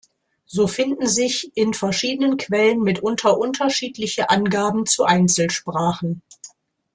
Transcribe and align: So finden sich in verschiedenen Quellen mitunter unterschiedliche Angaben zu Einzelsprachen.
So 0.47 0.65
finden 0.65 1.05
sich 1.05 1.51
in 1.53 1.75
verschiedenen 1.75 2.37
Quellen 2.37 2.81
mitunter 2.81 3.37
unterschiedliche 3.37 4.31
Angaben 4.31 4.87
zu 4.87 5.03
Einzelsprachen. 5.03 6.23